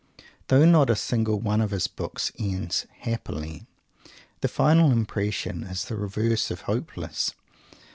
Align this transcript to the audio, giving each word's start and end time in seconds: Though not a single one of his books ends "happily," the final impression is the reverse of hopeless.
Though 0.47 0.65
not 0.65 0.89
a 0.89 0.95
single 0.95 1.39
one 1.39 1.61
of 1.61 1.69
his 1.69 1.85
books 1.85 2.31
ends 2.39 2.87
"happily," 3.01 3.67
the 4.39 4.47
final 4.47 4.91
impression 4.91 5.61
is 5.65 5.85
the 5.85 5.95
reverse 5.95 6.49
of 6.49 6.61
hopeless. 6.61 7.35